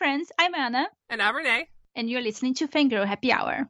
[0.00, 0.32] friends.
[0.38, 0.86] I'm Ana.
[1.10, 1.64] And I'm Renay.
[1.94, 3.68] And you're listening to Fangirl Happy Hour.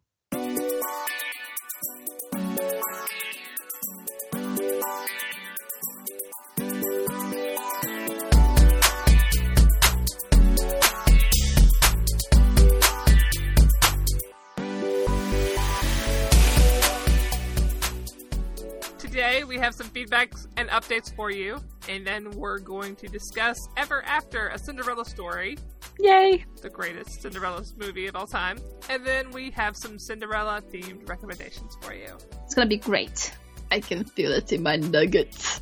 [18.99, 23.59] Today we have some feedbacks and updates for you, and then we're going to discuss
[23.77, 25.59] Ever After, a Cinderella story.
[26.03, 26.45] Yay!
[26.63, 28.59] The greatest Cinderella movie of all time.
[28.89, 32.17] And then we have some Cinderella themed recommendations for you.
[32.45, 33.33] It's gonna be great.
[33.71, 35.61] I can feel it in my nuggets.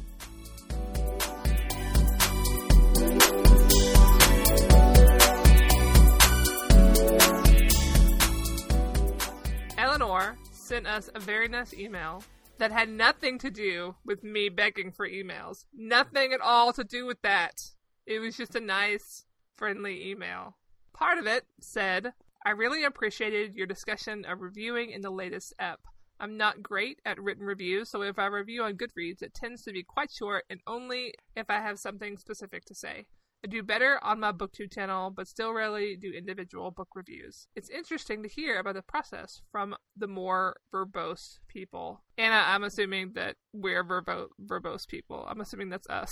[9.76, 12.22] Eleanor sent us a very nice email
[12.58, 15.64] that had nothing to do with me begging for emails.
[15.76, 17.54] Nothing at all to do with that.
[18.06, 19.24] It was just a nice,
[19.58, 20.56] friendly email.
[20.94, 22.12] Part of it said,
[22.46, 25.80] I really appreciated your discussion of reviewing in the latest ep.
[26.20, 29.72] I'm not great at written reviews, so if I review on Goodreads, it tends to
[29.72, 33.06] be quite short and only if I have something specific to say.
[33.44, 37.46] I do better on my BookTube channel, but still rarely do individual book reviews.
[37.54, 42.02] It's interesting to hear about the process from the more verbose people.
[42.16, 45.24] Ana, I'm assuming that we're verbo- verbose people.
[45.28, 46.10] I'm assuming that's us.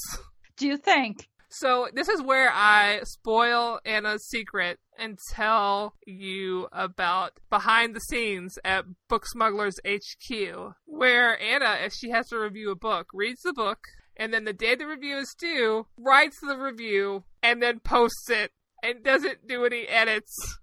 [0.56, 1.28] Do you think?
[1.49, 8.59] So this is where I spoil Ana's secret and tell you about behind the scenes
[8.65, 13.53] at Book Smugglers HQ, where Ana, if she has to review a book, reads the
[13.53, 13.79] book,
[14.17, 18.51] and then the day the review is due, writes the review, and then posts it,
[18.83, 20.59] and doesn't do any edits.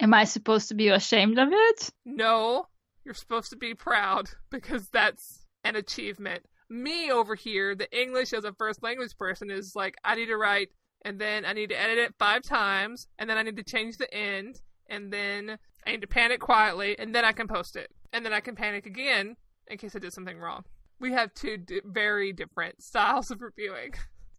[0.00, 1.90] Am I supposed to be ashamed of it?
[2.04, 2.66] No,
[3.04, 6.44] you're supposed to be proud because that's an achievement.
[6.68, 10.36] Me over here, the English as a first language person is like, I need to
[10.36, 10.68] write,
[11.02, 13.98] and then I need to edit it five times, and then I need to change
[13.98, 17.90] the end, and then I need to panic quietly, and then I can post it.
[18.12, 20.64] And then I can panic again in case I did something wrong
[21.00, 23.94] we have two di- very different styles of reviewing.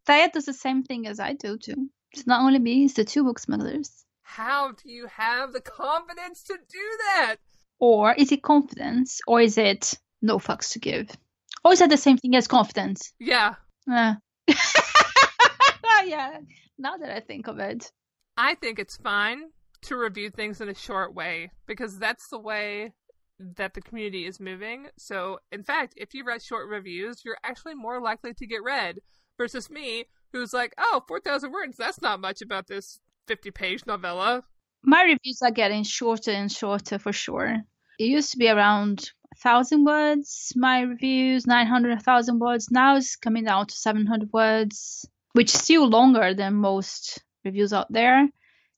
[0.06, 1.90] Thea does the same thing as I do too.
[2.12, 4.06] It's not only me; it's the two book smugglers.
[4.22, 7.36] How do you have the confidence to do that?
[7.80, 11.10] Or is it confidence, or is it no fucks to give?
[11.66, 13.12] Or is that the same thing as confidence?
[13.20, 13.56] Yeah.
[13.92, 14.14] Uh.
[16.06, 16.38] yeah.
[16.78, 17.92] Now that I think of it,
[18.38, 19.50] I think it's fine
[19.82, 22.94] to review things in a short way because that's the way
[23.40, 24.88] that the community is moving.
[24.98, 29.00] So, in fact, if you write short reviews, you're actually more likely to get read
[29.36, 34.44] versus me, who's like, oh, 4,000 words, that's not much about this 50 page novella.
[34.84, 37.58] My reviews are getting shorter and shorter for sure.
[37.98, 39.10] It used to be around
[39.42, 42.72] 1,000 words, my reviews, 900, 1,000 words.
[42.72, 47.92] Now it's coming down to 700 words, which is still longer than most reviews out
[47.92, 48.28] there.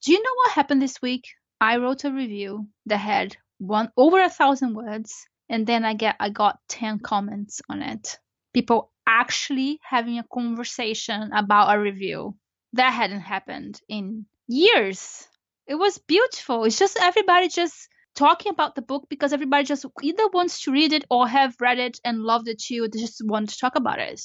[0.04, 1.28] Do you know what happened this week?
[1.60, 6.16] I wrote a review that had one over a thousand words and then i get
[6.20, 8.20] i got 10 comments on it
[8.54, 12.36] people actually having a conversation about a review
[12.74, 15.28] that hadn't happened in years
[15.66, 20.28] it was beautiful it's just everybody just talking about the book because everybody just either
[20.34, 23.50] wants to read it or have read it and loved it too they just want
[23.50, 24.20] to talk about it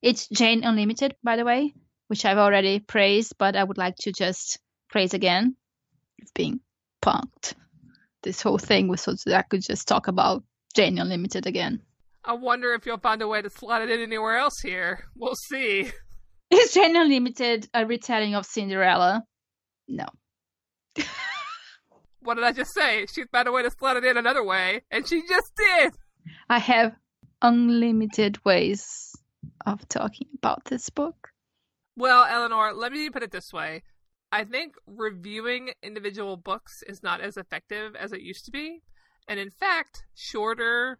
[0.00, 1.74] it's jane unlimited by the way
[2.06, 5.56] which i've already praised but i would like to just praise again
[6.34, 6.60] being
[7.02, 7.54] punked
[8.26, 10.42] this whole thing was so that I could just talk about
[10.74, 11.80] Jane Unlimited again.
[12.24, 15.04] I wonder if you'll find a way to slot it in anywhere else here.
[15.16, 15.92] We'll see.
[16.50, 19.22] Is Jane Unlimited a retelling of Cinderella?
[19.86, 20.06] No.
[22.26, 23.06] what did I just say?
[23.06, 25.92] She'd find a way to slot it in another way, and she just did!
[26.48, 26.96] I have
[27.40, 29.14] unlimited ways
[29.64, 31.28] of talking about this book.
[31.96, 33.82] Well, Eleanor, let me put it this way.
[34.32, 38.82] I think reviewing individual books is not as effective as it used to be.
[39.28, 40.98] And in fact, shorter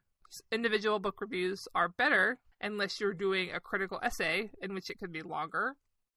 [0.52, 5.12] individual book reviews are better unless you're doing a critical essay, in which it could
[5.12, 5.76] be longer.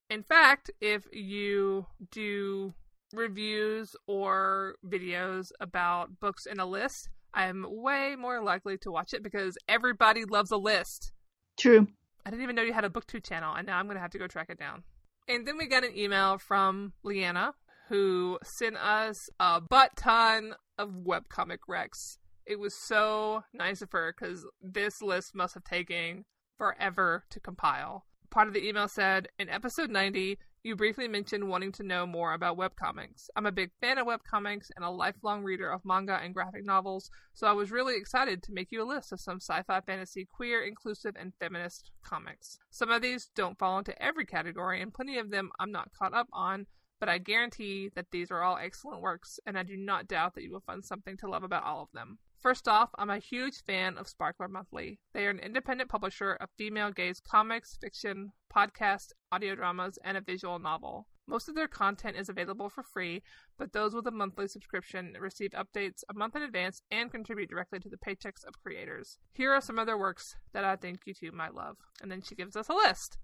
[0.09, 2.73] In fact, if you do
[3.13, 9.23] reviews or videos about books in a list, I'm way more likely to watch it
[9.23, 11.11] because everybody loves a list.
[11.57, 11.87] True.
[12.25, 14.11] I didn't even know you had a booktube channel, and now I'm going to have
[14.11, 14.83] to go track it down.
[15.27, 17.53] And then we got an email from Leanna
[17.89, 22.17] who sent us a butt ton of webcomic recs.
[22.45, 26.25] It was so nice of her because this list must have taken
[26.57, 28.05] forever to compile.
[28.29, 32.33] Part of the email said In episode 90, you briefly mentioned wanting to know more
[32.33, 33.29] about webcomics.
[33.35, 37.09] I'm a big fan of webcomics and a lifelong reader of manga and graphic novels,
[37.33, 40.27] so I was really excited to make you a list of some sci fi, fantasy,
[40.29, 42.59] queer, inclusive, and feminist comics.
[42.69, 46.13] Some of these don't fall into every category, and plenty of them I'm not caught
[46.13, 46.67] up on,
[46.99, 50.43] but I guarantee that these are all excellent works, and I do not doubt that
[50.43, 52.19] you will find something to love about all of them.
[52.39, 54.99] First off, I'm a huge fan of Sparkler Monthly.
[55.13, 60.21] They are an independent publisher of female gaze comics, fiction, podcasts, audio dramas, and a
[60.21, 61.07] visual novel.
[61.27, 63.21] Most of their content is available for free,
[63.57, 67.79] but those with a monthly subscription receive updates a month in advance and contribute directly
[67.79, 69.19] to the paychecks of creators.
[69.33, 71.77] Here are some of their works that I think you two might love.
[72.01, 73.19] And then she gives us a list.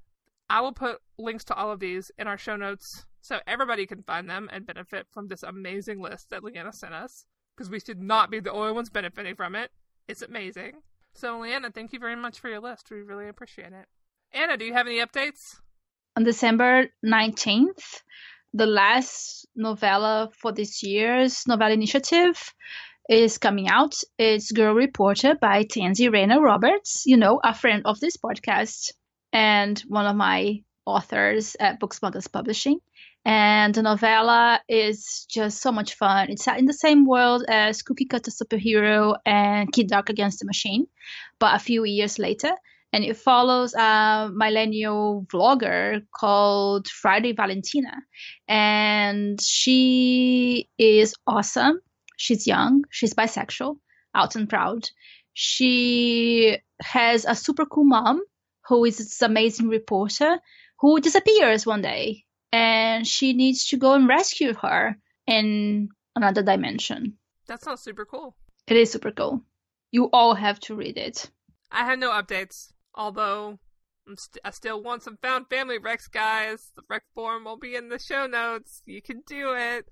[0.50, 4.03] I will put links to all of these in our show notes so everybody can
[4.03, 7.25] find them and benefit from this amazing list that Leanna sent us
[7.56, 9.71] because we should not be the only ones benefiting from it.
[10.07, 10.74] It's amazing.
[11.15, 12.92] So, Leanna, thank you very much for your list.
[12.92, 13.88] We really appreciate it.
[14.33, 15.56] Anna, do you have any updates?
[16.18, 18.01] On December 19th,
[18.53, 22.53] the last novella for this year's novella initiative
[23.09, 23.95] is coming out.
[24.18, 28.92] It's Girl Reporter by Tansy Rayner Roberts, you know, a friend of this podcast
[29.35, 32.79] and one of my authors at Books Publishing
[33.25, 36.29] and the novella is just so much fun.
[36.29, 40.87] It's in the same world as Cookie Cutter Superhero and Kid Dark Against the Machine,
[41.37, 42.51] but a few years later.
[42.93, 47.91] And it follows a millennial vlogger called Friday Valentina.
[48.47, 51.81] And she is awesome.
[52.15, 53.75] She's young, she's bisexual,
[54.13, 54.87] out and proud.
[55.33, 58.21] She has a super cool mom
[58.67, 60.39] who is this amazing reporter
[60.79, 64.95] who disappears one day and she needs to go and rescue her
[65.27, 67.17] in another dimension.
[67.47, 68.35] That sounds super cool.
[68.67, 69.44] It is super cool.
[69.91, 71.29] You all have to read it.
[71.71, 73.59] I have no updates, although
[74.07, 76.71] st- i still want some found family Rex, guys.
[76.75, 78.81] The Rex form will be in the show notes.
[78.85, 79.85] You can do it.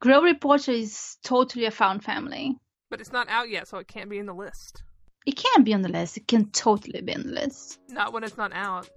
[0.00, 2.56] Girl Reporter is totally a found family.
[2.90, 4.82] But it's not out yet, so it can't be in the list.
[5.24, 6.16] It can be on the list.
[6.16, 7.78] It can totally be on the list.
[7.88, 8.88] Not when it's not out.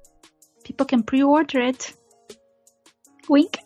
[0.63, 1.93] People can pre order it.
[3.29, 3.59] Wink.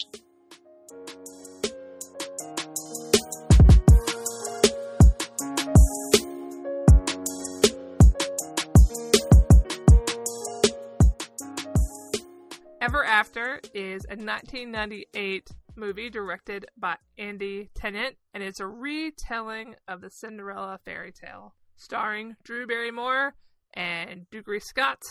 [12.82, 20.02] Ever After is a 1998 movie directed by Andy Tennant, and it's a retelling of
[20.02, 23.34] the Cinderella fairy tale, starring Drew Barrymore
[23.74, 25.02] and Dougray Scott,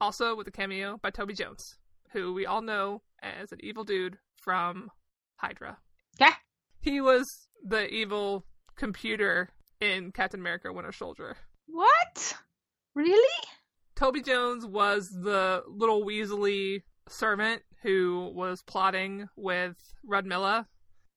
[0.00, 1.76] also with a cameo by Toby Jones,
[2.12, 4.90] who we all know as an evil dude from
[5.36, 5.78] Hydra.
[6.18, 6.34] Yeah.
[6.80, 7.24] He was
[7.64, 8.44] the evil
[8.76, 9.50] computer
[9.80, 11.36] in Captain America Winter Soldier.
[11.66, 12.34] What?
[12.94, 13.44] Really?
[13.94, 19.76] Toby Jones was the little Weasley servant who was plotting with
[20.08, 20.66] Rodmilla.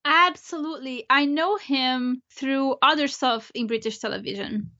[0.03, 1.05] Absolutely.
[1.09, 4.71] I know him through other stuff in British television.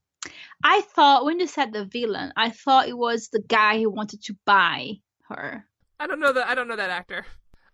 [0.63, 4.21] I thought when you said the villain, I thought it was the guy who wanted
[4.23, 4.93] to buy
[5.29, 5.65] her.
[5.99, 7.25] I don't know that I don't know that actor,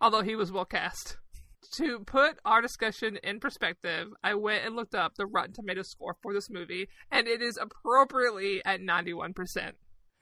[0.02, 1.18] although he was well cast.
[1.74, 6.16] To put our discussion in perspective, I went and looked up the Rotten Tomatoes score
[6.22, 9.74] for this movie, and it is appropriately at 91%.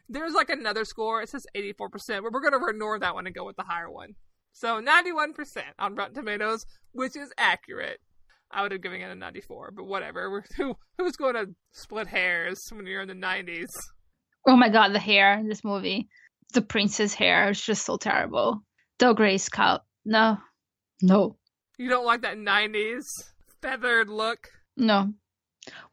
[0.10, 3.36] There's like another score, it says 84%, but we're going to ignore that one and
[3.36, 4.16] go with the higher one.
[4.54, 5.36] So 91%
[5.78, 8.00] on Rotten Tomatoes, which is accurate.
[8.52, 10.44] I would have given it a 94, but whatever.
[10.58, 13.70] Who, who's going to split hairs when you're in the 90s?
[14.48, 16.08] Oh my god, the hair in this movie
[16.56, 18.64] the prince's hair is just so terrible.
[18.98, 19.84] The gray scalp.
[20.06, 20.38] No.
[21.02, 21.38] No.
[21.78, 23.06] You don't like that 90s
[23.62, 24.48] feathered look?
[24.78, 25.14] No.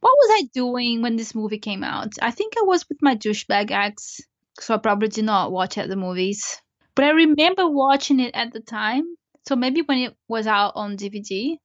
[0.00, 2.12] What was I doing when this movie came out?
[2.20, 4.20] I think I was with my douchebag ex,
[4.60, 6.60] so I probably did not watch it at the movies.
[6.94, 9.04] But I remember watching it at the time.
[9.48, 11.56] So maybe when it was out on DVD,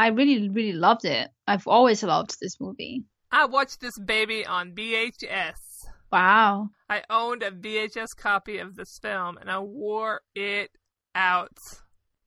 [0.00, 1.28] I really, really loved it.
[1.46, 3.04] I've always loved this movie.
[3.30, 5.84] I watched this baby on VHS.
[6.10, 6.70] Wow.
[6.88, 10.70] I owned a VHS copy of this film and I wore it
[11.14, 11.58] out.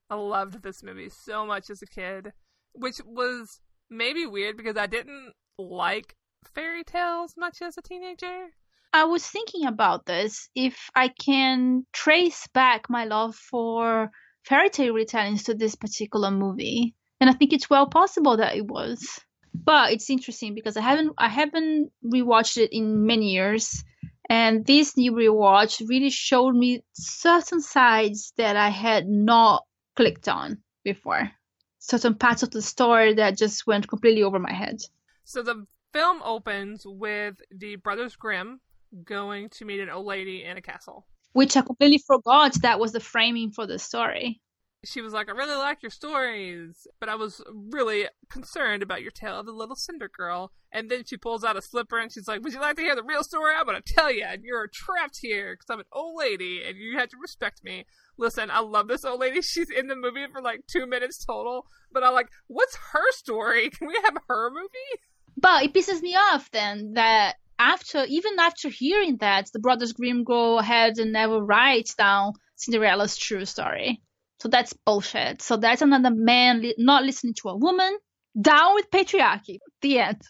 [0.07, 2.33] I loved this movie so much as a kid,
[2.73, 6.15] which was maybe weird because I didn't like
[6.53, 8.49] fairy tales much as a teenager.
[8.93, 14.11] I was thinking about this if I can trace back my love for
[14.45, 16.93] fairy tale retellings to this particular movie.
[17.23, 19.21] And I think it's well possible that it was
[19.53, 23.83] but it's interesting because I haven't I haven't rewatched it in many years,
[24.29, 29.63] and this new rewatch really showed me certain sides that I had not
[29.95, 31.31] clicked on before,
[31.79, 34.81] certain parts of the story that just went completely over my head.
[35.23, 38.59] So the film opens with the Brothers Grimm
[39.05, 41.05] going to meet an old lady in a castle.
[41.31, 44.41] Which I completely forgot that was the framing for the story.
[44.85, 49.11] She was like, I really like your stories, but I was really concerned about your
[49.11, 50.51] tale of the little cinder girl.
[50.71, 52.95] And then she pulls out a slipper and she's like, Would you like to hear
[52.95, 53.53] the real story?
[53.55, 54.25] I'm going to tell you.
[54.27, 57.85] And you're trapped here because I'm an old lady and you have to respect me.
[58.17, 59.41] Listen, I love this old lady.
[59.41, 63.69] She's in the movie for like two minutes total, but I'm like, What's her story?
[63.77, 65.01] Can we have her movie?
[65.37, 70.23] But it pisses me off then that after, even after hearing that, the Brothers Grimm
[70.23, 74.01] go ahead and never write down Cinderella's true story.
[74.43, 75.41] So that's bullshit.
[75.41, 77.97] So that's another man li- not listening to a woman.
[78.39, 79.59] Down with patriarchy.
[79.81, 80.21] The end.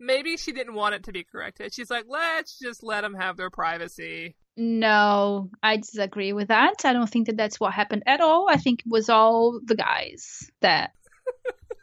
[0.00, 1.72] Maybe she didn't want it to be corrected.
[1.72, 4.34] She's like, let's just let them have their privacy.
[4.56, 6.84] No, I disagree with that.
[6.84, 8.48] I don't think that that's what happened at all.
[8.50, 10.90] I think it was all the guys that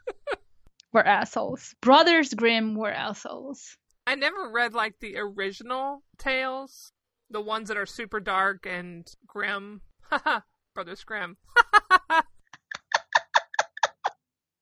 [0.91, 1.75] were assholes.
[1.79, 3.77] Brothers Grimm were assholes.
[4.05, 6.91] I never read like the original tales,
[7.29, 9.79] the ones that are super dark and grim.
[10.13, 10.41] Haha,
[10.75, 11.38] Brothers Grimm.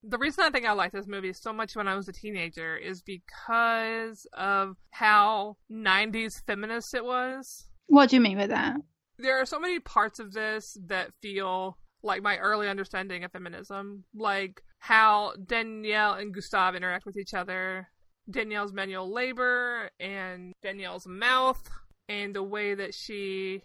[0.01, 2.77] the reason I think I like this movie so much when I was a teenager
[2.77, 7.65] is because of how 90s feminist it was.
[7.87, 8.77] What do you mean by that?
[9.17, 14.05] There are so many parts of this that feel like my early understanding of feminism,
[14.15, 17.89] like how Danielle and Gustave interact with each other,
[18.29, 21.69] Danielle's manual labor, and Danielle's mouth,
[22.07, 23.63] and the way that she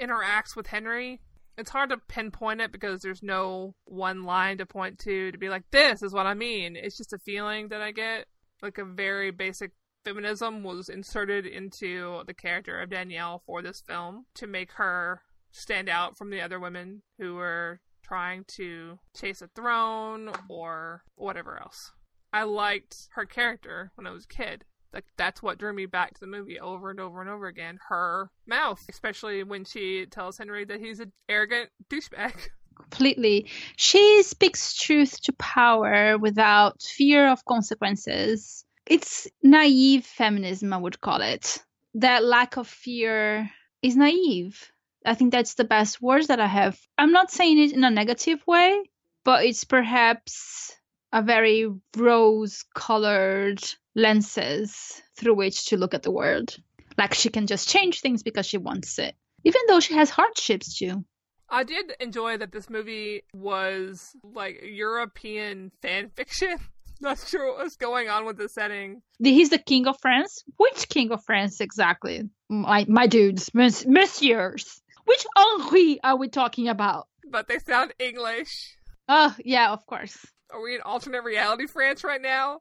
[0.00, 1.20] interacts with Henry.
[1.58, 5.48] It's hard to pinpoint it because there's no one line to point to to be
[5.48, 6.76] like, this is what I mean.
[6.76, 8.26] It's just a feeling that I get.
[8.62, 9.72] Like a very basic
[10.04, 15.88] feminism was inserted into the character of Danielle for this film to make her stand
[15.88, 21.92] out from the other women who were trying to chase a throne or whatever else.
[22.32, 24.64] I liked her character when I was a kid.
[24.92, 27.78] Like that's what drew me back to the movie over and over and over again.
[27.88, 32.34] Her mouth, especially when she tells Henry that he's an arrogant douchebag.
[32.76, 33.46] Completely.
[33.76, 38.64] She speaks truth to power without fear of consequences.
[38.86, 41.58] It's naive feminism, I would call it.
[41.94, 43.50] That lack of fear
[43.82, 44.70] is naive.
[45.04, 46.78] I think that's the best words that I have.
[46.98, 48.82] I'm not saying it in a negative way,
[49.24, 50.76] but it's perhaps
[51.12, 53.62] a very rose colored
[53.94, 56.56] lenses through which to look at the world.
[56.98, 60.78] Like she can just change things because she wants it, even though she has hardships
[60.78, 61.04] too.
[61.48, 66.58] I did enjoy that this movie was like European fan fiction.
[67.00, 69.02] Not sure what was going on with the setting.
[69.18, 70.42] He's the king of France.
[70.56, 72.22] Which king of France exactly?
[72.48, 74.80] My my dudes, messieurs.
[75.04, 77.06] Which Henri are we talking about?
[77.30, 78.76] But they sound English.
[79.08, 80.16] Oh yeah, of course.
[80.50, 82.60] Are we in alternate reality France right now?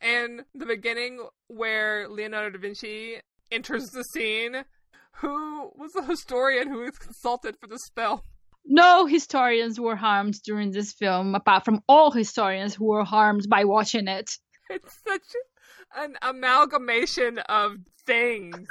[0.00, 3.16] And the beginning where Leonardo da Vinci
[3.50, 4.64] enters the scene.
[5.16, 8.24] Who was the historian who was consulted for the spell?
[8.64, 13.64] No historians were harmed during this film, apart from all historians who were harmed by
[13.64, 14.30] watching it.
[14.70, 15.22] It's such
[15.96, 18.66] an amalgamation of things.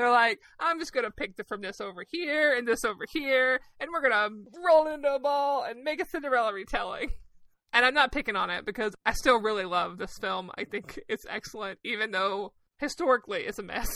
[0.00, 3.60] They're like, I'm just gonna pick the, from this over here and this over here,
[3.78, 4.34] and we're gonna
[4.66, 7.10] roll it into a ball and make a Cinderella retelling.
[7.74, 10.50] And I'm not picking on it because I still really love this film.
[10.56, 13.90] I think it's excellent, even though historically it's a mess.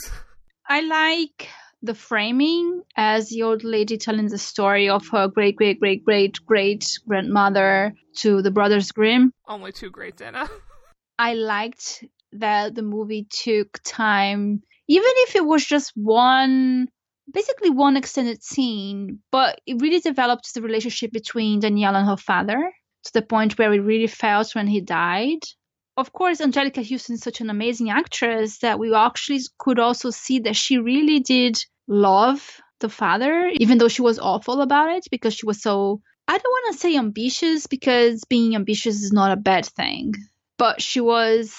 [0.69, 1.49] I like
[1.81, 6.37] the framing as the old lady telling the story of her great great great great
[6.45, 9.33] great grandmother to the brothers Grimm.
[9.47, 10.47] Only two greats, Ana.
[11.19, 16.87] I liked that the movie took time, even if it was just one,
[17.31, 22.71] basically one extended scene, but it really developed the relationship between Danielle and her father
[23.05, 25.39] to the point where it really felt when he died.
[25.97, 30.39] Of course, Anjelica Huston is such an amazing actress that we actually could also see
[30.39, 35.33] that she really did love the father, even though she was awful about it because
[35.33, 39.37] she was so, I don't want to say ambitious because being ambitious is not a
[39.37, 40.13] bad thing,
[40.57, 41.55] but she was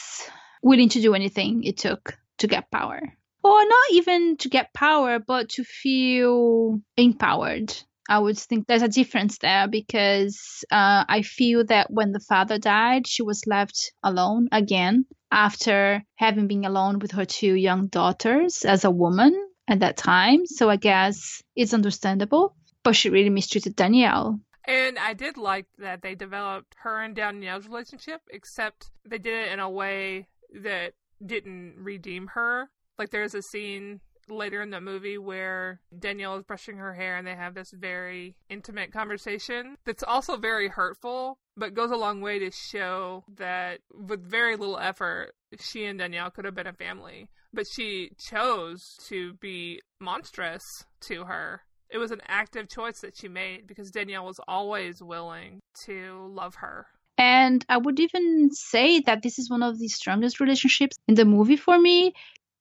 [0.63, 3.01] willing to do anything it took to get power.
[3.43, 7.73] Or not even to get power, but to feel empowered.
[8.09, 12.59] I would think there's a difference there because uh, I feel that when the father
[12.59, 18.65] died, she was left alone again after having been alone with her two young daughters
[18.65, 19.35] as a woman
[19.69, 20.47] at that time.
[20.47, 22.55] So I guess it's understandable.
[22.85, 24.41] But she really mistreated Danielle.
[24.65, 29.53] And I did like that they developed her and Danielle's relationship, except they did it
[29.53, 30.29] in a way
[30.63, 30.93] that
[31.25, 32.71] didn't redeem her.
[32.99, 37.27] Like there's a scene later in the movie where Danielle is brushing her hair and
[37.27, 42.39] they have this very intimate conversation that's also very hurtful, but goes a long way
[42.41, 47.29] to show that with very little effort, she and Danielle could have been a family.
[47.53, 50.65] But she chose to be monstrous
[51.03, 55.61] to her it was an active choice that she made because Danielle was always willing
[55.85, 56.87] to love her.
[57.19, 61.25] And I would even say that this is one of the strongest relationships in the
[61.25, 62.13] movie for me.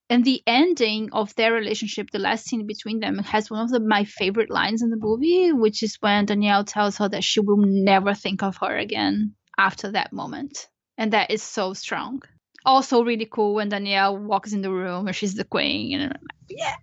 [0.07, 3.79] And the ending of their relationship, the last scene between them, has one of the,
[3.79, 7.57] my favorite lines in the movie, which is when Danielle tells her that she will
[7.57, 10.67] never think of her again after that moment.
[10.97, 12.21] And that is so strong.
[12.65, 15.99] Also, really cool when Danielle walks in the room and she's the queen.
[15.99, 16.75] And like, yeah.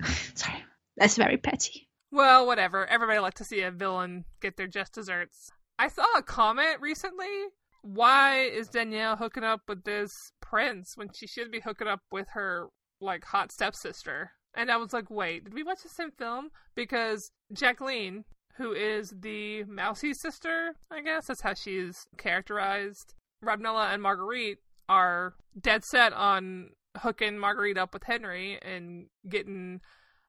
[0.34, 0.62] Sorry,
[0.96, 1.88] that's very petty.
[2.12, 2.86] Well, whatever.
[2.86, 5.52] Everybody likes to see a villain get their just desserts.
[5.80, 7.46] I saw a comment recently.
[7.80, 12.28] Why is Danielle hooking up with this prince when she should be hooking up with
[12.34, 12.68] her
[13.00, 14.32] like hot stepsister?
[14.54, 16.50] And I was like, wait, did we watch the same film?
[16.74, 18.24] Because Jacqueline,
[18.58, 23.14] who is the mousy sister, I guess that's how she's characterized.
[23.42, 29.80] Rodmilla and Marguerite are dead set on hooking Marguerite up with Henry and getting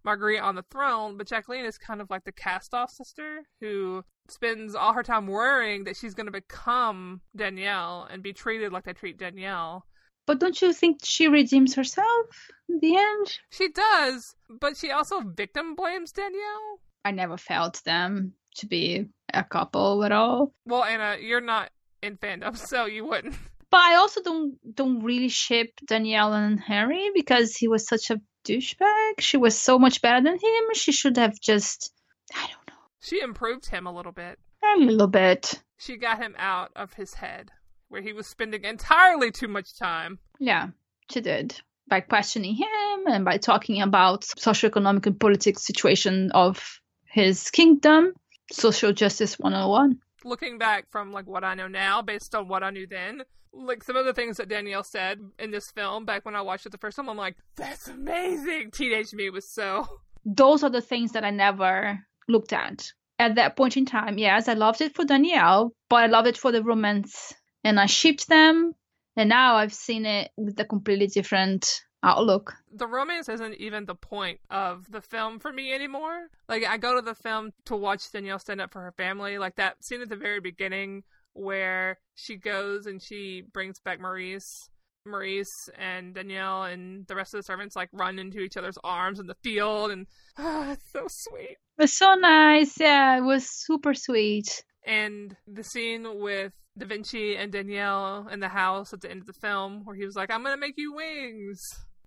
[0.03, 4.03] Marguerite on the throne, but Jacqueline is kind of like the cast off sister who
[4.29, 8.85] spends all her time worrying that she's going to become Danielle and be treated like
[8.85, 9.85] they treat Danielle.
[10.27, 13.39] But don't you think she redeems herself in the end?
[13.49, 16.79] She does, but she also victim blames Danielle.
[17.03, 20.53] I never felt them to be a couple at all.
[20.65, 23.35] Well, Ana, you're not in fandom, so you wouldn't.
[23.71, 28.21] But I also don't don't really ship Danielle and Henry because he was such a
[28.45, 29.19] douchebag.
[29.19, 30.63] She was so much better than him.
[30.73, 31.91] She should have just
[32.33, 32.81] I don't know.
[33.01, 34.39] She improved him a little bit.
[34.63, 35.61] A little bit.
[35.77, 37.49] She got him out of his head,
[37.89, 40.19] where he was spending entirely too much time.
[40.39, 40.67] Yeah,
[41.09, 41.59] she did.
[41.87, 48.13] By questioning him and by talking about socioeconomic and political situation of his kingdom.
[48.51, 49.99] Social justice 101.
[50.23, 53.83] Looking back from like what I know now based on what I knew then, like
[53.83, 56.71] some of the things that Danielle said in this film back when I watched it
[56.71, 58.71] the first time, I'm like, that's amazing.
[58.71, 59.87] Teenage me was so.
[60.25, 62.91] Those are the things that I never looked at.
[63.19, 66.37] At that point in time, yes, I loved it for Danielle, but I loved it
[66.37, 67.33] for the romance.
[67.63, 68.73] And I shipped them.
[69.15, 72.53] And now I've seen it with a completely different outlook.
[72.73, 76.27] The romance isn't even the point of the film for me anymore.
[76.47, 79.37] Like, I go to the film to watch Danielle stand up for her family.
[79.37, 81.03] Like, that scene at the very beginning
[81.33, 84.69] where she goes and she brings back Maurice.
[85.05, 89.19] Maurice and Danielle and the rest of the servants like run into each other's arms
[89.19, 90.05] in the field, and
[90.37, 91.57] oh, it's so sweet.
[91.77, 92.79] It was so nice.
[92.79, 94.63] Yeah, it was super sweet.
[94.85, 99.27] And the scene with Da Vinci and Danielle in the house at the end of
[99.27, 101.61] the film, where he was like, "I'm gonna make you wings,"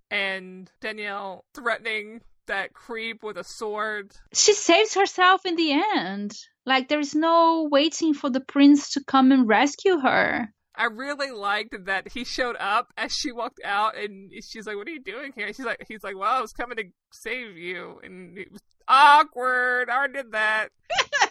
[0.09, 4.11] and Danielle threatening that creep with a sword.
[4.33, 6.37] She saves herself in the end.
[6.65, 10.49] Like there is no waiting for the prince to come and rescue her.
[10.77, 14.87] I really liked that he showed up as she walked out, and she's like, "What
[14.87, 17.57] are you doing here?" And she's like, "He's like, well, I was coming to save
[17.57, 19.89] you," and it was awkward.
[19.89, 20.69] I already did that.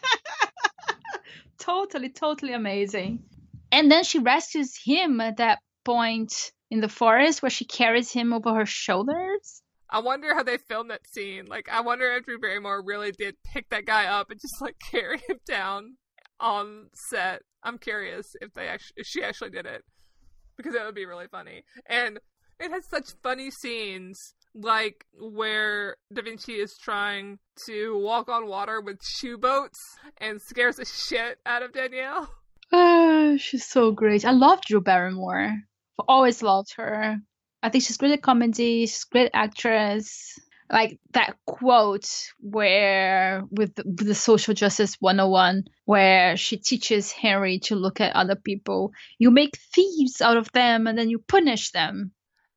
[1.59, 3.24] totally, totally amazing.
[3.70, 8.33] And then she rescues him at that point in the forest where she carries him
[8.33, 9.62] over her shoulders.
[9.94, 11.46] I wonder how they filmed that scene.
[11.46, 14.74] Like, I wonder if Drew Barrymore really did pick that guy up and just like
[14.90, 15.94] carry him down
[16.40, 17.42] on set.
[17.62, 19.85] I'm curious if they actually, if she actually did it,
[20.57, 21.62] because that would be really funny.
[21.87, 22.18] And
[22.59, 24.18] it has such funny scenes,
[24.52, 29.78] like where Da Vinci is trying to walk on water with shoe boats
[30.18, 32.28] and scares the shit out of Danielle.
[32.72, 34.24] Oh, she's so great.
[34.24, 35.52] I love Drew Barrymore.
[36.00, 37.18] I've always loved her.
[37.64, 38.85] I think she's great at comedy.
[38.85, 40.38] She's great actress.
[40.70, 42.07] Like that quote
[42.40, 48.14] where with the, with the social justice 101 where she teaches Henry to look at
[48.14, 48.92] other people.
[49.18, 52.12] You make thieves out of them and then you punish them.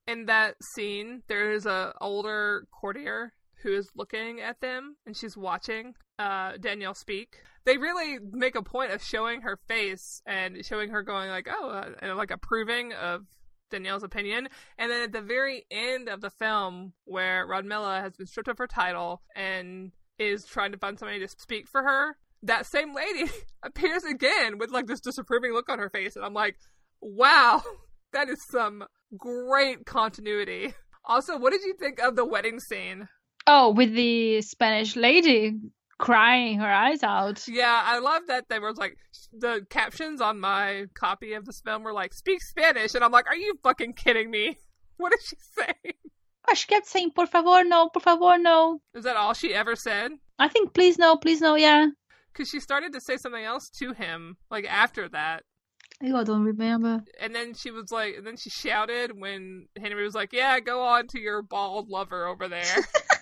[0.06, 5.94] In that scene, there's a older courtier who is looking at them and she's watching
[6.18, 7.36] uh, Danielle speak.
[7.64, 11.70] They really make a point of showing her face and showing her going like, oh,
[11.70, 13.22] uh, and like approving of
[13.70, 14.48] Danielle's opinion.
[14.78, 18.58] And then at the very end of the film, where Rodmilla has been stripped of
[18.58, 23.30] her title and is trying to find somebody to speak for her, that same lady
[23.62, 26.16] appears again with like this disapproving look on her face.
[26.16, 26.56] And I'm like,
[27.00, 27.62] wow,
[28.12, 28.84] that is some
[29.16, 30.74] great continuity.
[31.04, 33.08] Also, what did you think of the wedding scene?
[33.46, 35.54] Oh, with the Spanish lady
[35.98, 37.46] crying her eyes out.
[37.48, 38.96] Yeah, I love that they were like
[39.32, 43.26] the captions on my copy of this film were like "speak Spanish," and I'm like,
[43.26, 44.58] "Are you fucking kidding me?
[44.96, 45.94] What did she say?"
[46.48, 49.76] Oh, she kept saying "por favor no, por favor no." Is that all she ever
[49.76, 50.12] said?
[50.38, 51.88] I think "please no, please no." Yeah.
[52.32, 55.42] Because she started to say something else to him, like after that.
[56.00, 57.02] I don't remember.
[57.20, 60.82] And then she was like, and then she shouted when Henry was like, "Yeah, go
[60.82, 62.62] on to your bald lover over there."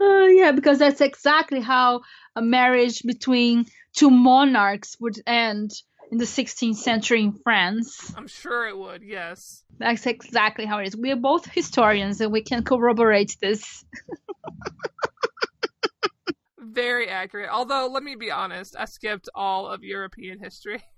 [0.00, 2.02] Uh, yeah, because that's exactly how
[2.34, 5.72] a marriage between two monarchs would end
[6.10, 8.12] in the 16th century in France.
[8.16, 9.64] I'm sure it would, yes.
[9.78, 10.96] That's exactly how it is.
[10.96, 13.84] We are both historians and we can corroborate this.
[16.58, 17.48] Very accurate.
[17.50, 20.82] Although, let me be honest, I skipped all of European history.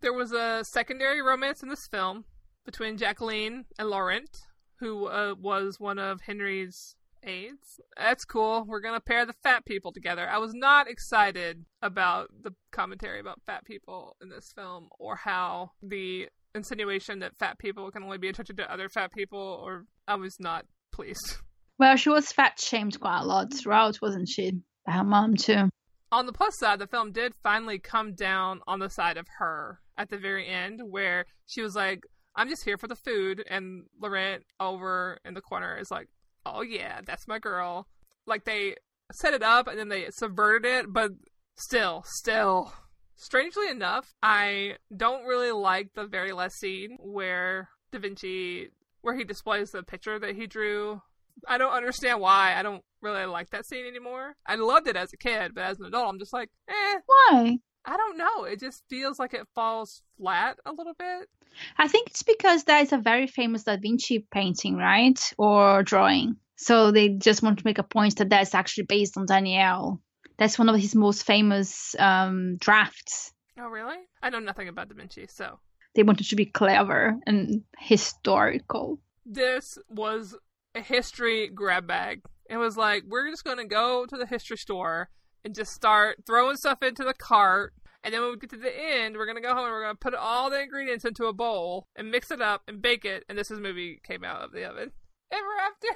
[0.00, 2.26] There was a secondary romance in this film
[2.66, 4.42] between Jacqueline and Laurent,
[4.78, 6.94] who uh, was one of Henry's
[7.26, 7.80] aides.
[7.96, 8.64] That's cool.
[8.66, 10.28] We're going to pair the fat people together.
[10.28, 15.70] I was not excited about the commentary about fat people in this film or how
[15.82, 20.14] the insinuation that fat people can only be attracted to other fat people, or I
[20.14, 21.36] was not pleased.
[21.78, 24.60] Well, she was fat shamed quite a lot throughout, wasn't she?
[24.86, 25.68] By her mom, too.
[26.12, 29.80] On the plus side, the film did finally come down on the side of her
[29.98, 32.04] at the very end, where she was like,
[32.36, 33.42] I'm just here for the food.
[33.50, 36.08] And Laurent over in the corner is like,
[36.46, 37.86] oh yeah, that's my girl.
[38.26, 38.76] Like they
[39.12, 41.12] set it up and then they subverted it, but
[41.56, 42.72] still, still.
[43.16, 48.70] Strangely enough, I don't really like the very last scene where Da Vinci,
[49.02, 51.00] where he displays the picture that he drew.
[51.46, 52.54] I don't understand why.
[52.56, 54.34] I don't really like that scene anymore.
[54.46, 56.94] I loved it as a kid, but as an adult, I'm just like, eh.
[57.06, 57.58] Why?
[57.86, 58.44] I don't know.
[58.44, 61.28] It just feels like it falls flat a little bit.
[61.76, 65.20] I think it's because that is a very famous Da Vinci painting, right?
[65.38, 66.36] Or drawing.
[66.56, 70.00] So they just want to make a point that that's actually based on Danielle.
[70.38, 73.32] That's one of his most famous um, drafts.
[73.58, 73.98] Oh, really?
[74.22, 75.58] I know nothing about Da Vinci, so.
[75.94, 78.98] They wanted to be clever and historical.
[79.24, 80.36] This was
[80.74, 82.22] a history grab bag.
[82.50, 85.08] It was like, we're just going to go to the history store
[85.44, 87.72] and just start throwing stuff into the cart.
[88.02, 89.82] And then when we get to the end, we're going to go home and we're
[89.82, 93.04] going to put all the ingredients into a bowl and mix it up and bake
[93.04, 93.24] it.
[93.28, 94.90] And this is movie came out of the oven.
[95.32, 95.88] Ever after.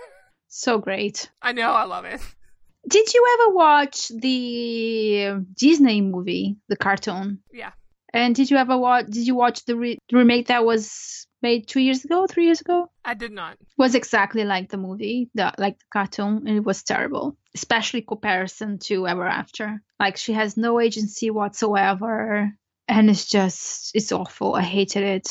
[0.49, 1.31] So great.
[1.43, 2.21] I know, I love it.
[2.89, 7.41] Did you ever watch the Disney movie, the cartoon?
[7.53, 7.73] Yeah.
[8.15, 9.07] And did you ever watch?
[9.07, 12.61] Did you watch the, re- the remake that was made two years ago, three years
[12.63, 12.91] ago?
[13.05, 13.59] I did not.
[13.77, 18.79] Was exactly like the movie, the like the cartoon, and it was terrible, especially comparison
[18.79, 19.83] to Ever After.
[19.99, 22.53] Like she has no agency whatsoever,
[22.87, 24.55] and it's just it's awful.
[24.55, 25.29] I hated it.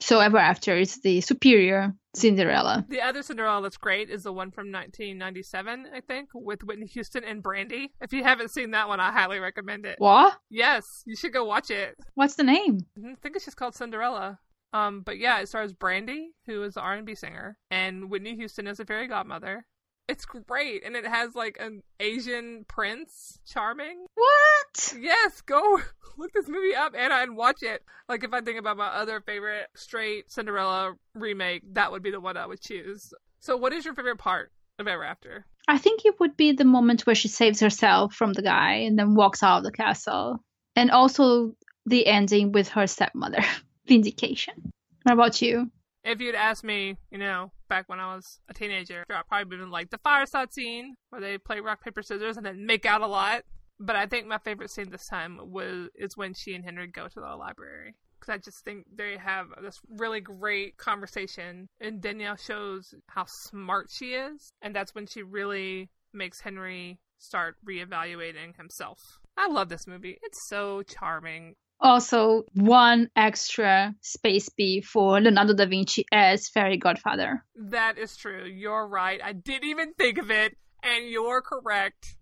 [0.00, 2.84] So Ever After is the superior Cinderella.
[2.88, 7.24] The other Cinderella that's great is the one from 1997, I think, with Whitney Houston
[7.24, 7.92] and Brandy.
[8.00, 9.96] If you haven't seen that one, I highly recommend it.
[9.98, 10.38] What?
[10.48, 11.96] Yes, you should go watch it.
[12.14, 12.80] What's the name?
[12.98, 14.38] I think it's just called Cinderella.
[14.72, 18.80] Um, but yeah, it stars Brandy, who is the R&B singer, and Whitney Houston as
[18.80, 19.66] a fairy godmother.
[20.10, 24.06] It's great, and it has like an Asian prince, charming.
[24.16, 24.94] What?
[24.98, 25.78] Yes, go
[26.18, 27.84] look this movie up, Ana, and watch it.
[28.08, 32.18] Like if I think about my other favorite straight Cinderella remake, that would be the
[32.18, 33.14] one I would choose.
[33.38, 35.46] So, what is your favorite part of Ever After?
[35.68, 38.98] I think it would be the moment where she saves herself from the guy and
[38.98, 40.42] then walks out of the castle,
[40.74, 41.54] and also
[41.86, 43.44] the ending with her stepmother.
[43.86, 44.72] Vindication.
[45.04, 45.70] What about you?
[46.02, 49.70] If you'd asked me, you know, back when I was a teenager, I'd probably been
[49.70, 53.06] like the fireside scene where they play rock paper scissors and then make out a
[53.06, 53.44] lot.
[53.78, 57.08] But I think my favorite scene this time was is when she and Henry go
[57.08, 62.36] to the library because I just think they have this really great conversation, and Danielle
[62.36, 68.98] shows how smart she is, and that's when she really makes Henry start reevaluating himself.
[69.36, 70.18] I love this movie.
[70.22, 71.54] It's so charming.
[71.82, 77.44] Also, one extra space bee for Leonardo da Vinci as fairy godfather.
[77.56, 78.44] That is true.
[78.44, 79.20] You're right.
[79.22, 82.16] I didn't even think of it, and you're correct.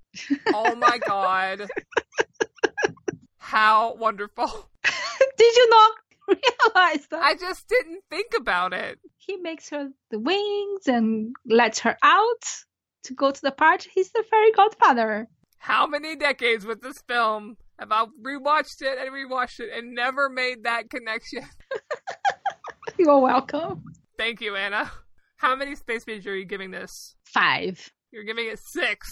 [0.54, 1.68] Oh my god.
[3.38, 4.70] How wonderful.
[5.36, 5.92] Did you not
[6.28, 7.22] realize that?
[7.22, 8.98] I just didn't think about it.
[9.16, 12.44] He makes her the wings and lets her out
[13.04, 13.90] to go to the party.
[13.92, 15.28] He's the fairy godfather.
[15.58, 20.28] How many decades with this film have I rewatched it and rewatched it and never
[20.28, 21.44] made that connection?
[22.98, 23.84] You're welcome.
[24.16, 24.90] Thank you, Ana.
[25.36, 27.14] How many space bees are you giving this?
[27.24, 27.92] Five.
[28.10, 29.06] You're giving it six.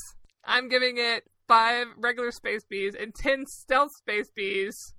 [0.45, 4.95] I'm giving it five regular space bees and ten stealth space bees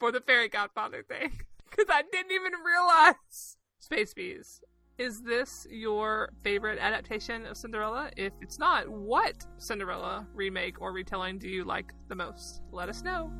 [0.00, 1.32] for the fairy godfather thing.
[1.68, 3.56] Because I didn't even realize.
[3.80, 4.60] Space bees.
[4.98, 8.10] Is this your favorite adaptation of Cinderella?
[8.16, 12.62] If it's not, what Cinderella remake or retelling do you like the most?
[12.72, 13.30] Let us know.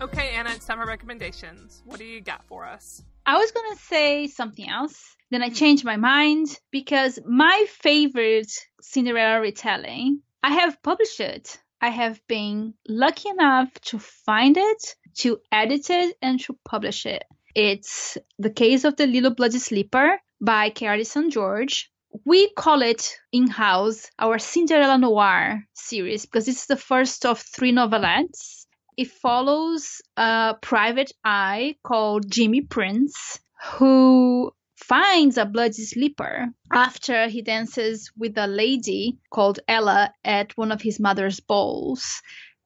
[0.00, 1.82] Okay, Ana, it's time for recommendations.
[1.84, 3.02] What do you got for us?
[3.26, 5.16] I was going to say something else.
[5.30, 11.58] Then I changed my mind because my favorite Cinderella retelling, I have published it.
[11.80, 17.24] I have been lucky enough to find it, to edit it, and to publish it.
[17.54, 21.32] It's The Case of the Little Bloody Sleeper by Carrie St.
[21.32, 21.90] George.
[22.24, 27.72] We call it in house our Cinderella Noir series because it's the first of three
[27.72, 28.63] novelettes.
[28.96, 33.40] It follows a private eye called Jimmy Prince
[33.72, 40.70] who finds a bloody sleeper after he dances with a lady called Ella at one
[40.70, 42.22] of his mother's balls.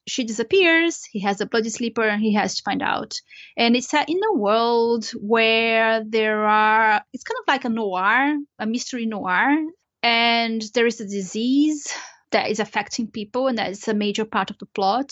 [0.07, 3.15] She disappears, he has a bloody sleeper, and he has to find out.
[3.57, 8.37] And it's set in a world where there are, it's kind of like a noir,
[8.59, 9.55] a mystery noir,
[10.03, 11.93] and there is a disease
[12.31, 15.11] that is affecting people, and that is a major part of the plot.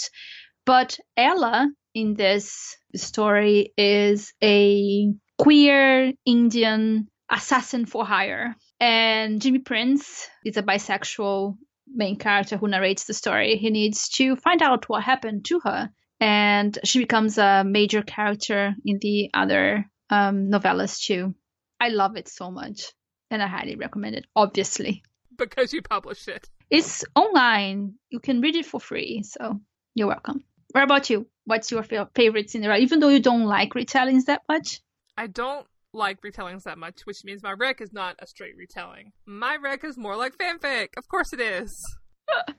[0.66, 8.57] But Ella in this story is a queer Indian assassin for hire.
[8.81, 13.57] And Jimmy Prince is a bisexual main character who narrates the story.
[13.57, 15.90] He needs to find out what happened to her.
[16.18, 21.35] And she becomes a major character in the other um, novellas too.
[21.79, 22.92] I love it so much.
[23.31, 25.02] And I highly recommend it, obviously.
[25.37, 26.48] Because you published it.
[26.70, 27.94] It's online.
[28.11, 29.22] You can read it for free.
[29.22, 29.61] So
[29.94, 30.42] you're welcome.
[30.77, 31.27] What about you?
[31.47, 32.79] What's your favorite Cinderella?
[32.79, 34.83] Even though you don't like retellings that much?
[35.17, 39.12] I don't like retellings that much, which means my rec is not a straight retelling.
[39.25, 40.89] My rec is more like fanfic.
[40.99, 41.83] Of course it is.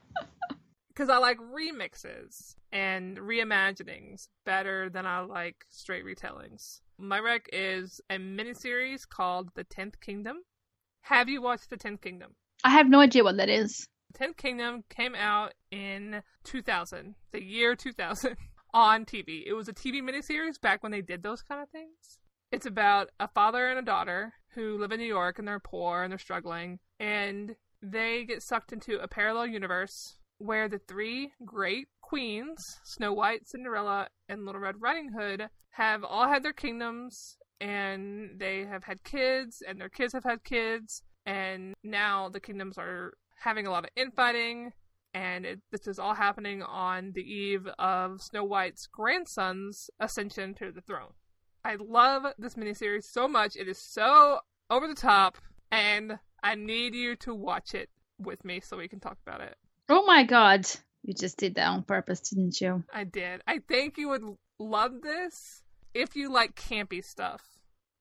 [0.88, 6.80] Because I like remixes and reimaginings better than I like straight retellings.
[6.98, 10.38] My rec is a miniseries called The Tenth Kingdom.
[11.02, 12.34] Have you watched The Tenth Kingdom?
[12.64, 13.88] I have no idea what that is.
[14.14, 18.36] Tenth Kingdom came out in 2000, the year 2000,
[18.74, 19.42] on TV.
[19.46, 22.18] It was a TV miniseries back when they did those kind of things.
[22.50, 26.02] It's about a father and a daughter who live in New York and they're poor
[26.02, 31.88] and they're struggling, and they get sucked into a parallel universe where the three great
[32.00, 38.38] queens, Snow White, Cinderella, and Little Red Riding Hood, have all had their kingdoms and
[38.38, 43.12] they have had kids and their kids have had kids and now the kingdoms are
[43.40, 44.72] having a lot of infighting
[45.14, 50.70] and it, this is all happening on the eve of Snow White's grandson's ascension to
[50.70, 51.12] the throne.
[51.64, 53.56] I love this miniseries so much.
[53.56, 55.38] It is so over the top,
[55.72, 59.56] and I need you to watch it with me so we can talk about it.
[59.88, 60.66] Oh my god.
[61.02, 62.84] You just did that on purpose, didn't you?
[62.92, 63.40] I did.
[63.46, 64.22] I think you would
[64.58, 65.62] love this
[65.94, 67.42] if you like campy stuff.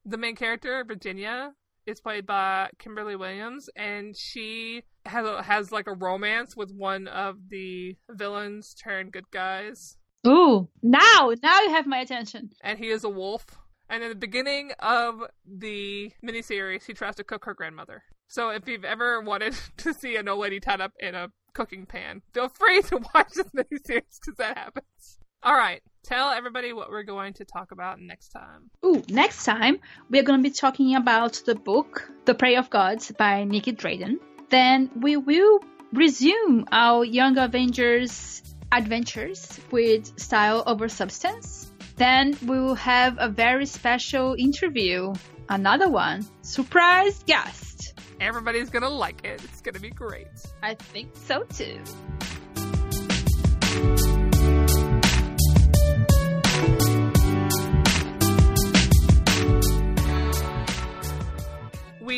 [0.05, 1.53] The main character, Virginia,
[1.87, 7.07] is played by Kimberly Williams, and she has a, has like a romance with one
[7.07, 9.97] of the villains turned good guys.
[10.27, 12.51] Ooh, now, now you have my attention.
[12.61, 13.45] And he is a wolf.
[13.89, 18.03] And in the beginning of the miniseries, he tries to cook her grandmother.
[18.27, 21.85] So if you've ever wanted to see an old lady tied up in a cooking
[21.85, 25.19] pan, feel free to watch this miniseries because that happens.
[25.43, 28.71] All right, tell everybody what we're going to talk about next time.
[28.83, 33.11] Ooh, next time we're going to be talking about the book The Prey of Gods
[33.11, 34.15] by Nicky Drayden.
[34.49, 35.59] Then we will
[35.93, 41.71] resume our Young Avengers adventures with style over substance.
[41.97, 45.13] Then we will have a very special interview.
[45.49, 46.25] Another one.
[46.41, 47.93] Surprise guest.
[48.19, 49.43] Everybody's gonna like it.
[49.43, 50.27] It's gonna be great.
[50.63, 51.79] I think so too.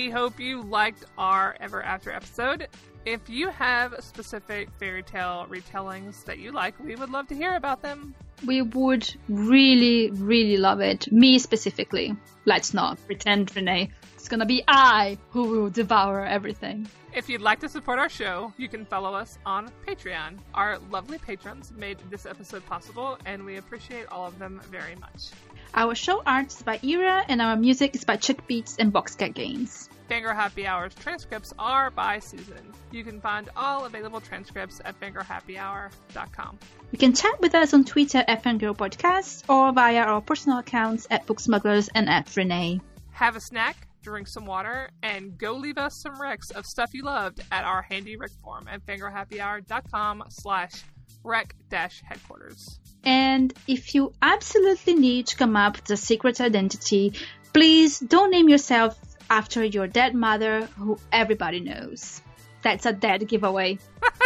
[0.10, 2.67] We hope you liked our Ever After episode.
[3.06, 7.56] If you have specific fairy tale retellings that you like, we would love to hear
[7.56, 8.15] about them.
[8.43, 11.12] We would really, really love it.
[11.12, 12.15] Me specifically.
[12.45, 13.91] Let's not pretend, Renay.
[14.15, 16.88] It's gonna be I who will devour everything.
[17.13, 20.39] If you'd like to support our show, you can follow us on Patreon.
[20.56, 25.30] Our lovely patrons made this episode possible, and we appreciate all of them very much.
[25.76, 29.36] Our show art is by Ira, and our music is by Chick Beats and Boxcat
[29.36, 29.88] Games.
[30.10, 32.74] Fangirl Happy Hour's transcripts are by Susan.
[32.91, 36.58] You can find all available transcripts at fangirlhappyhour.com.
[36.91, 41.06] You can chat with us on Twitter at Fangirl Podcast or via our personal accounts
[41.12, 42.82] at Booksmugglers and at Renee.
[43.12, 47.04] Have a snack, drink some water, and go leave us some recs of stuff you
[47.04, 50.84] loved at our handy rec form at fangirlhappyhour.com slash
[51.24, 52.80] rec dash headquarters.
[53.04, 57.13] And if you absolutely need to come up with a secret identity,
[57.54, 58.98] please don't name yourself
[59.30, 62.22] after your dead mother, who everybody knows.
[62.62, 63.80] That's a dead giveaway.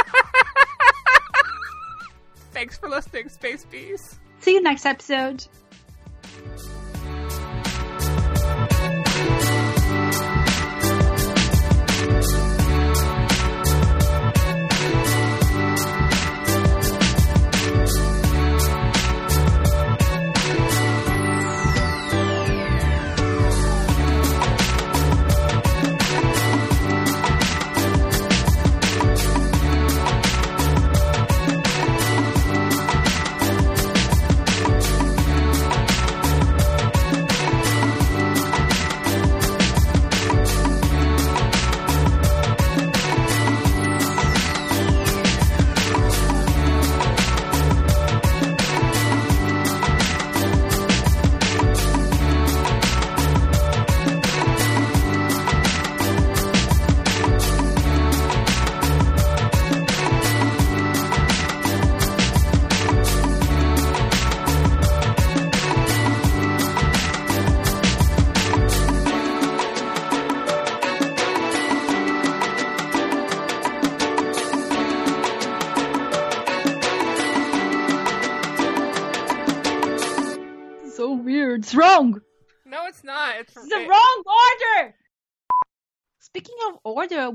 [2.51, 4.19] Thanks for listening, Space Bees.
[4.39, 5.45] See you next episode.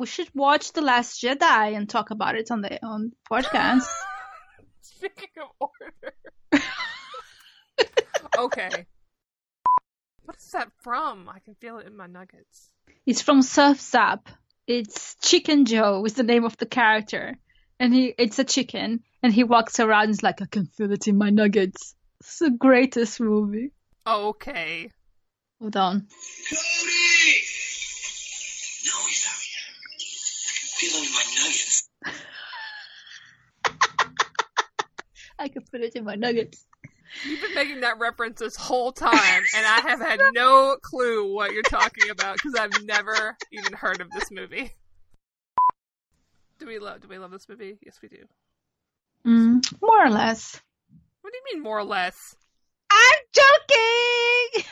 [0.08, 3.86] Should watch The Last Jedi and talk about it on the on podcast.
[4.80, 6.14] Speaking of order.
[8.38, 8.86] okay.
[10.24, 11.28] What is that from?
[11.28, 12.70] I can feel it in my nuggets.
[13.06, 14.28] It's from Surf's Up.
[14.66, 17.36] It's Chicken Joe is the name of the character,
[17.78, 20.04] and he it's a chicken, and he walks around.
[20.04, 21.94] And is like I can feel it in my nuggets.
[22.20, 23.72] It's the greatest movie.
[24.06, 24.90] Okay.
[25.60, 26.08] Hold on.
[26.50, 27.47] Cody!
[30.78, 31.88] I can in my nuggets.
[35.38, 36.64] I can put it in my nuggets.
[37.24, 41.52] You've been making that reference this whole time, and I have had no clue what
[41.52, 44.72] you're talking about because I've never even heard of this movie.
[46.58, 47.00] Do we love?
[47.00, 47.78] Do we love this movie?
[47.84, 48.24] Yes, we do.
[49.26, 50.60] Mm, more or less.
[51.22, 52.36] What do you mean, more or less?
[52.90, 54.64] I'm joking.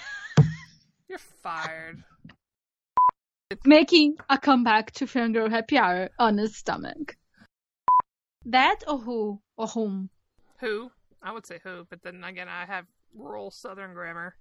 [1.08, 2.04] You're fired.
[3.64, 7.16] Making a comeback to Fangirl Happy Hour on his stomach.
[8.44, 10.10] That or who or whom?
[10.58, 10.90] Who?
[11.22, 14.34] I would say who, but then again, I have rural Southern grammar.